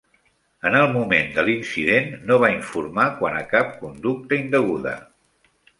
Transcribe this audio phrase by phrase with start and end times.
[0.69, 5.01] En el moment de l'incident, no va informar quant a cap conducta indeguda.